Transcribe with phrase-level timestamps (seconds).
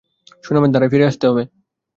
[0.43, 1.43] সুনামের ধারায় ফিরে আসতে হবে।